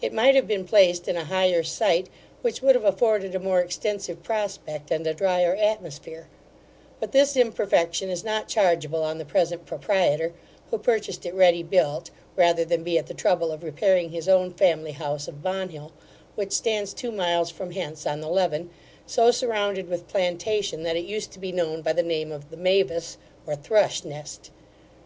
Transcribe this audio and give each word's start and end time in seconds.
It 0.00 0.14
might 0.14 0.34
have 0.34 0.48
been 0.48 0.64
placed 0.64 1.08
in 1.08 1.18
a 1.18 1.26
higher 1.26 1.62
site, 1.62 2.08
which 2.40 2.62
would 2.62 2.74
have 2.74 2.86
afforded 2.86 3.34
a 3.34 3.38
more 3.38 3.60
extensive 3.60 4.22
prospect 4.22 4.90
and 4.90 5.06
a 5.06 5.12
drier 5.12 5.54
atmosphere; 5.56 6.26
but 7.00 7.12
this 7.12 7.36
imperfection 7.36 8.08
is 8.08 8.24
not 8.24 8.48
chargeable 8.48 9.02
on 9.02 9.18
the 9.18 9.26
present 9.26 9.66
proprietor, 9.66 10.32
who 10.70 10.78
purchased 10.78 11.26
it 11.26 11.34
ready 11.34 11.62
built, 11.62 12.08
rather 12.34 12.64
than 12.64 12.82
be 12.82 12.96
at 12.96 13.08
the 13.08 13.12
trouble 13.12 13.52
of 13.52 13.62
repairing 13.62 14.08
his 14.10 14.26
own 14.26 14.54
family 14.54 14.92
house 14.92 15.28
of 15.28 15.42
Bonhill, 15.42 15.92
which 16.34 16.52
stands 16.54 16.94
two 16.94 17.12
miles 17.12 17.50
from 17.50 17.72
hence 17.72 18.06
on 18.06 18.22
the 18.22 18.30
Leven, 18.30 18.70
so 19.06 19.30
surrounded 19.30 19.86
with 19.86 20.08
plantation, 20.08 20.82
that 20.84 20.96
it 20.96 21.04
used 21.04 21.30
to 21.32 21.38
be 21.38 21.52
known 21.52 21.82
by 21.82 21.92
the 21.92 22.02
name 22.02 22.32
of 22.32 22.48
the 22.48 22.56
Mavis 22.56 23.18
(or 23.46 23.54
thrush) 23.54 24.02
Nest. 24.02 24.50